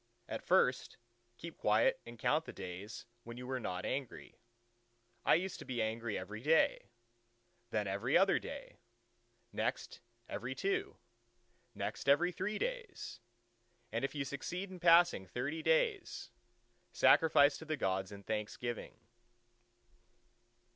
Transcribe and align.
At 0.27 0.41
first, 0.41 0.97
keep 1.37 1.59
quiet 1.59 2.01
and 2.07 2.17
count 2.17 2.45
the 2.45 2.51
days 2.53 3.05
when 3.23 3.37
you 3.37 3.45
were 3.45 3.59
not 3.59 3.85
angry: 3.85 4.39
"I 5.27 5.35
used 5.35 5.59
to 5.59 5.63
be 5.65 5.79
angry 5.79 6.17
every 6.17 6.41
day, 6.41 6.89
then 7.69 7.85
every 7.85 8.17
other 8.17 8.39
day: 8.39 8.79
next 9.53 9.99
every 10.27 10.55
two, 10.55 10.97
next 11.75 12.09
every 12.09 12.31
three 12.31 12.57
days!" 12.57 13.19
and 13.91 14.03
if 14.03 14.15
you 14.15 14.25
succeed 14.25 14.71
in 14.71 14.79
passing 14.79 15.27
thirty 15.27 15.61
days, 15.61 16.31
sacrifice 16.91 17.59
to 17.59 17.65
the 17.65 17.77
Gods 17.77 18.11
in 18.11 18.23
thanksgiving. 18.23 18.95